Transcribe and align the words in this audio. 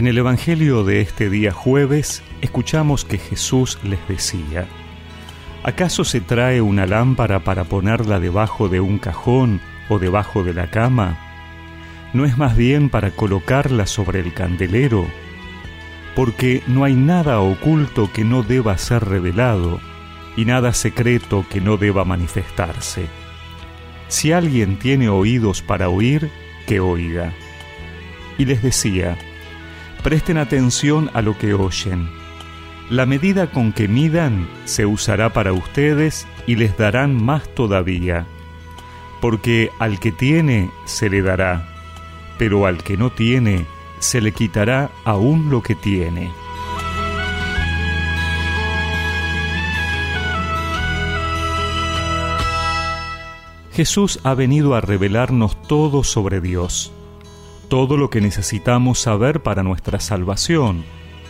En 0.00 0.06
el 0.06 0.16
Evangelio 0.16 0.82
de 0.82 1.02
este 1.02 1.28
día 1.28 1.52
jueves 1.52 2.22
escuchamos 2.40 3.04
que 3.04 3.18
Jesús 3.18 3.78
les 3.82 3.98
decía, 4.08 4.66
¿acaso 5.62 6.06
se 6.06 6.22
trae 6.22 6.62
una 6.62 6.86
lámpara 6.86 7.40
para 7.40 7.64
ponerla 7.64 8.18
debajo 8.18 8.70
de 8.70 8.80
un 8.80 8.96
cajón 8.96 9.60
o 9.90 9.98
debajo 9.98 10.42
de 10.42 10.54
la 10.54 10.70
cama? 10.70 11.18
¿No 12.14 12.24
es 12.24 12.38
más 12.38 12.56
bien 12.56 12.88
para 12.88 13.10
colocarla 13.10 13.86
sobre 13.86 14.20
el 14.20 14.32
candelero? 14.32 15.06
Porque 16.16 16.62
no 16.66 16.84
hay 16.84 16.94
nada 16.94 17.40
oculto 17.40 18.10
que 18.10 18.24
no 18.24 18.42
deba 18.42 18.78
ser 18.78 19.04
revelado 19.04 19.82
y 20.34 20.46
nada 20.46 20.72
secreto 20.72 21.44
que 21.50 21.60
no 21.60 21.76
deba 21.76 22.06
manifestarse. 22.06 23.04
Si 24.08 24.32
alguien 24.32 24.78
tiene 24.78 25.10
oídos 25.10 25.60
para 25.60 25.90
oír, 25.90 26.30
que 26.66 26.80
oiga. 26.80 27.34
Y 28.38 28.46
les 28.46 28.62
decía, 28.62 29.18
Presten 30.02 30.38
atención 30.38 31.10
a 31.12 31.20
lo 31.20 31.36
que 31.36 31.52
oyen. 31.52 32.08
La 32.88 33.04
medida 33.04 33.50
con 33.50 33.72
que 33.72 33.86
midan 33.86 34.48
se 34.64 34.86
usará 34.86 35.34
para 35.34 35.52
ustedes 35.52 36.26
y 36.46 36.56
les 36.56 36.76
darán 36.78 37.14
más 37.22 37.46
todavía, 37.54 38.26
porque 39.20 39.70
al 39.78 40.00
que 40.00 40.10
tiene 40.10 40.70
se 40.86 41.10
le 41.10 41.20
dará, 41.20 41.68
pero 42.38 42.64
al 42.64 42.82
que 42.82 42.96
no 42.96 43.10
tiene 43.10 43.66
se 43.98 44.22
le 44.22 44.32
quitará 44.32 44.90
aún 45.04 45.50
lo 45.50 45.62
que 45.62 45.74
tiene. 45.74 46.30
Jesús 53.74 54.18
ha 54.24 54.32
venido 54.32 54.74
a 54.74 54.80
revelarnos 54.80 55.60
todo 55.62 56.02
sobre 56.04 56.40
Dios 56.40 56.92
todo 57.70 57.96
lo 57.96 58.10
que 58.10 58.20
necesitamos 58.20 58.98
saber 58.98 59.42
para 59.42 59.62
nuestra 59.62 60.00
salvación, 60.00 60.84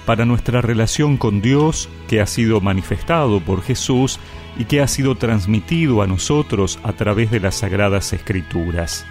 para 0.06 0.24
nuestra 0.24 0.62
relación 0.62 1.18
con 1.18 1.42
Dios 1.42 1.90
que 2.08 2.22
ha 2.22 2.26
sido 2.26 2.62
manifestado 2.62 3.40
por 3.40 3.62
Jesús 3.62 4.18
y 4.58 4.64
que 4.64 4.80
ha 4.80 4.88
sido 4.88 5.16
transmitido 5.16 6.00
a 6.00 6.06
nosotros 6.06 6.80
a 6.82 6.94
través 6.94 7.30
de 7.30 7.40
las 7.40 7.56
sagradas 7.56 8.14
escrituras. 8.14 9.04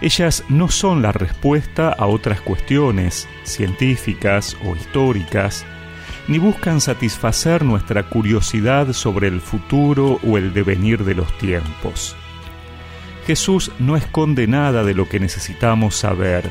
Ellas 0.00 0.44
no 0.48 0.68
son 0.68 1.02
la 1.02 1.10
respuesta 1.10 1.90
a 1.90 2.06
otras 2.06 2.40
cuestiones 2.40 3.28
científicas 3.42 4.56
o 4.64 4.76
históricas, 4.76 5.66
ni 6.28 6.38
buscan 6.38 6.80
satisfacer 6.80 7.64
nuestra 7.64 8.04
curiosidad 8.04 8.92
sobre 8.92 9.26
el 9.26 9.40
futuro 9.40 10.20
o 10.24 10.38
el 10.38 10.54
devenir 10.54 11.04
de 11.04 11.16
los 11.16 11.36
tiempos. 11.38 12.16
Jesús 13.28 13.70
no 13.78 13.94
esconde 13.94 14.46
nada 14.46 14.84
de 14.84 14.94
lo 14.94 15.06
que 15.06 15.20
necesitamos 15.20 15.94
saber. 15.94 16.50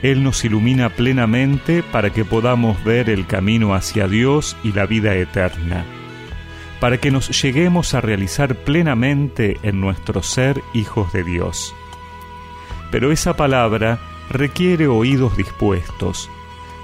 Él 0.00 0.22
nos 0.22 0.44
ilumina 0.44 0.90
plenamente 0.90 1.82
para 1.82 2.10
que 2.10 2.24
podamos 2.24 2.84
ver 2.84 3.10
el 3.10 3.26
camino 3.26 3.74
hacia 3.74 4.06
Dios 4.06 4.56
y 4.62 4.70
la 4.70 4.86
vida 4.86 5.16
eterna, 5.16 5.84
para 6.78 6.98
que 6.98 7.10
nos 7.10 7.42
lleguemos 7.42 7.94
a 7.94 8.00
realizar 8.00 8.54
plenamente 8.54 9.58
en 9.64 9.80
nuestro 9.80 10.22
ser 10.22 10.62
hijos 10.72 11.12
de 11.12 11.24
Dios. 11.24 11.74
Pero 12.92 13.10
esa 13.10 13.36
palabra 13.36 13.98
requiere 14.30 14.86
oídos 14.86 15.36
dispuestos, 15.36 16.30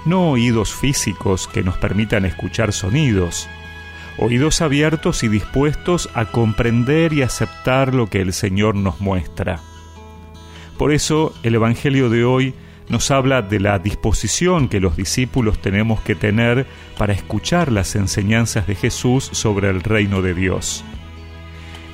no 0.03 0.31
oídos 0.31 0.73
físicos 0.73 1.47
que 1.47 1.63
nos 1.63 1.77
permitan 1.77 2.25
escuchar 2.25 2.73
sonidos, 2.73 3.47
oídos 4.17 4.61
abiertos 4.61 5.23
y 5.23 5.27
dispuestos 5.27 6.09
a 6.13 6.25
comprender 6.25 7.13
y 7.13 7.21
aceptar 7.21 7.93
lo 7.93 8.07
que 8.07 8.21
el 8.21 8.33
Señor 8.33 8.75
nos 8.75 9.01
muestra. 9.01 9.59
Por 10.77 10.91
eso 10.91 11.33
el 11.43 11.55
Evangelio 11.55 12.09
de 12.09 12.25
hoy 12.25 12.53
nos 12.89 13.09
habla 13.11 13.41
de 13.41 13.59
la 13.59 13.79
disposición 13.79 14.67
que 14.67 14.79
los 14.79 14.95
discípulos 14.95 15.59
tenemos 15.59 16.01
que 16.01 16.15
tener 16.15 16.67
para 16.97 17.13
escuchar 17.13 17.71
las 17.71 17.95
enseñanzas 17.95 18.67
de 18.67 18.75
Jesús 18.75 19.29
sobre 19.31 19.69
el 19.69 19.81
reino 19.81 20.21
de 20.21 20.33
Dios. 20.33 20.83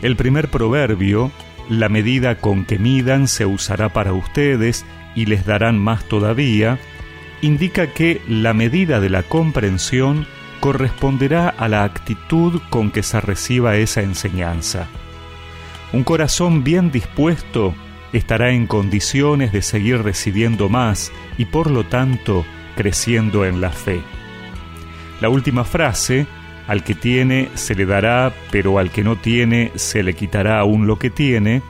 El 0.02 0.16
primer 0.16 0.50
proverbio, 0.50 1.32
la 1.70 1.90
medida 1.90 2.40
con 2.40 2.66
que 2.66 2.80
midan 2.80 3.28
se 3.28 3.46
usará 3.46 3.90
para 3.90 4.14
ustedes 4.14 4.86
y 5.16 5.28
les 5.28 5.46
darán 5.46 5.78
más 5.78 6.04
todavía, 6.06 6.80
indica 7.42 7.88
que 7.88 8.22
la 8.28 8.54
medida 8.54 9.00
de 9.00 9.10
la 9.10 9.24
comprensión 9.24 10.28
corresponderá 10.62 11.50
a 11.50 11.68
la 11.68 11.84
actitud 11.84 12.62
con 12.70 12.92
que 12.92 13.04
se 13.04 13.20
reciba 13.20 13.76
esa 13.76 14.02
enseñanza. 14.02 14.88
Un 15.92 16.06
corazón 16.06 16.64
bien 16.64 16.92
dispuesto 16.92 17.74
estará 18.14 18.52
en 18.52 18.68
condiciones 18.68 19.52
de 19.52 19.62
seguir 19.62 20.04
recibiendo 20.04 20.70
más 20.70 21.12
y 21.38 21.46
por 21.46 21.70
lo 21.70 21.84
tanto 21.84 22.46
creciendo 22.78 23.44
en 23.46 23.60
la 23.60 23.72
fe. 23.72 24.02
La 25.20 25.30
última 25.30 25.64
frase, 25.66 26.28
al 26.68 26.84
que 26.84 26.96
tiene 26.96 27.50
se 27.56 27.76
le 27.76 27.86
dará, 27.86 28.32
pero 28.52 28.80
al 28.80 28.92
que 28.92 29.04
no 29.04 29.16
tiene 29.18 29.72
se 29.76 30.04
le 30.04 30.14
quitará 30.14 30.60
aún 30.60 30.88
lo 30.88 30.98
que 30.98 31.10
tiene, 31.10 31.64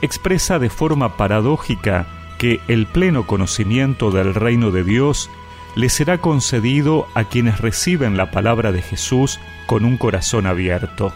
expresa 0.00 0.58
de 0.58 0.70
forma 0.70 1.16
paradójica 1.16 2.06
que 2.38 2.60
el 2.68 2.86
pleno 2.86 3.26
conocimiento 3.26 4.10
del 4.10 4.34
reino 4.34 4.70
de 4.70 4.84
Dios 4.84 5.28
le 5.74 5.88
será 5.88 6.18
concedido 6.18 7.06
a 7.14 7.24
quienes 7.24 7.60
reciben 7.60 8.16
la 8.16 8.30
palabra 8.30 8.72
de 8.72 8.82
Jesús 8.82 9.40
con 9.66 9.84
un 9.84 9.96
corazón 9.96 10.46
abierto. 10.46 11.12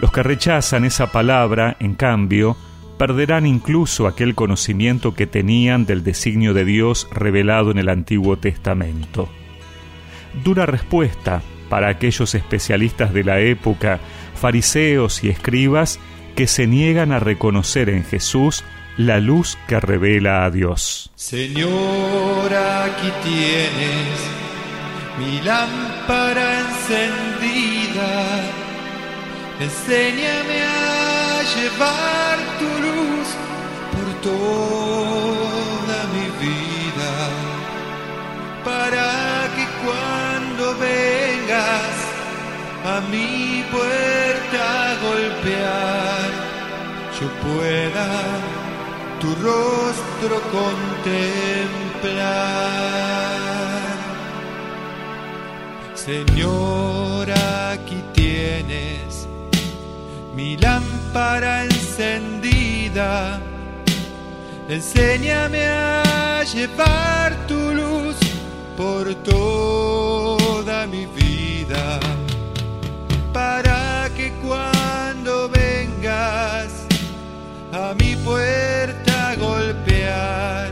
Los 0.00 0.10
que 0.10 0.22
rechazan 0.22 0.84
esa 0.84 1.12
palabra, 1.12 1.76
en 1.78 1.94
cambio, 1.94 2.56
perderán 2.98 3.46
incluso 3.46 4.06
aquel 4.06 4.34
conocimiento 4.34 5.14
que 5.14 5.26
tenían 5.26 5.86
del 5.86 6.02
designio 6.02 6.54
de 6.54 6.64
Dios 6.64 7.08
revelado 7.12 7.70
en 7.70 7.78
el 7.78 7.88
Antiguo 7.88 8.36
Testamento. 8.36 9.28
Dura 10.42 10.66
respuesta 10.66 11.42
para 11.68 11.88
aquellos 11.88 12.34
especialistas 12.34 13.12
de 13.12 13.24
la 13.24 13.40
época, 13.40 14.00
fariseos 14.34 15.24
y 15.24 15.28
escribas, 15.28 16.00
que 16.34 16.46
se 16.48 16.66
niegan 16.66 17.12
a 17.12 17.20
reconocer 17.20 17.88
en 17.88 18.04
Jesús 18.04 18.64
la 18.96 19.18
luz 19.18 19.58
que 19.66 19.80
revela 19.80 20.44
a 20.44 20.50
Dios. 20.50 21.10
Señor, 21.16 22.52
aquí 22.54 23.10
tienes 23.22 24.20
mi 25.18 25.40
lámpara 25.42 26.60
encendida. 26.60 28.12
Enséñame 29.60 30.62
a 30.62 31.42
llevar 31.54 32.38
tu 32.58 32.68
luz 32.86 33.28
por 33.92 34.08
toda 34.22 35.98
mi 36.14 36.26
vida, 36.44 37.12
para 38.64 39.08
que 39.54 39.66
cuando 39.84 40.78
vengas 40.78 41.94
a 42.84 43.00
mi 43.10 43.64
puerta 43.70 44.90
a 44.90 44.94
golpear, 45.06 46.30
yo 47.20 47.26
pueda 47.44 48.63
tu 49.24 49.30
rostro 49.36 50.36
contemplar. 50.52 51.14
Señor, 55.94 57.30
aquí 57.30 58.02
tienes 58.12 59.26
mi 60.36 60.58
lámpara 60.58 61.64
encendida. 61.64 63.40
Enséñame 64.68 65.66
a 65.68 66.42
llevar 66.44 67.34
tu 67.46 67.60
luz 67.80 68.16
por 68.76 69.14
toda 69.32 70.86
mi 70.86 71.06
vida, 71.06 71.98
para 73.32 74.10
que 74.16 74.32
cuando 74.44 75.48
vengas 75.48 76.84
a 77.72 77.94
puerta, 79.36 80.70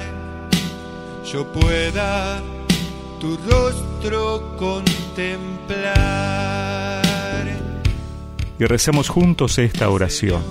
yo 1.25 1.51
pueda 1.53 2.41
tu 3.21 3.37
rostro 3.49 4.57
contemplar. 4.59 5.93
Y 8.59 8.65
recemos 8.65 9.09
juntos 9.09 9.59
esta 9.59 9.89
oración. 9.89 10.43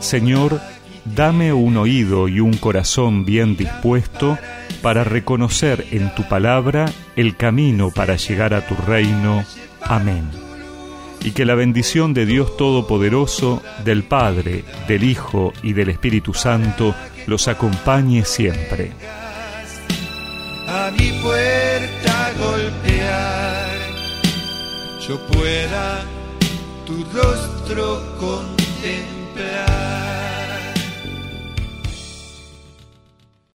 Señor, 0.00 0.60
dame 1.04 1.52
un 1.52 1.76
oído 1.76 2.28
y 2.28 2.40
un 2.40 2.54
corazón 2.56 3.24
bien 3.24 3.56
dispuesto 3.56 4.38
para 4.82 5.04
reconocer 5.04 5.86
en 5.90 6.14
tu 6.14 6.26
palabra 6.28 6.90
el 7.16 7.36
camino 7.36 7.90
para 7.90 8.16
llegar 8.16 8.54
a 8.54 8.66
tu 8.66 8.74
reino. 8.74 9.44
Amén. 9.82 10.30
Y 11.22 11.32
que 11.32 11.44
la 11.44 11.54
bendición 11.54 12.14
de 12.14 12.24
Dios 12.24 12.56
Todopoderoso, 12.56 13.62
del 13.84 14.04
Padre, 14.04 14.64
del 14.88 15.04
Hijo 15.04 15.52
y 15.62 15.74
del 15.74 15.90
Espíritu 15.90 16.32
Santo 16.32 16.94
los 17.26 17.48
acompañe 17.48 18.24
siempre 18.24 18.92
a 20.70 20.90
mi 20.92 21.10
puerta 21.20 22.32
golpear, 22.38 23.68
yo 25.00 25.18
pueda 25.26 26.04
tu 26.86 27.04
rostro 27.12 28.16
contemplar. 28.18 29.70